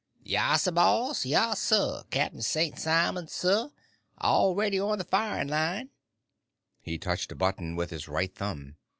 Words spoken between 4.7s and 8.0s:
on the firin' line!" He touched a button with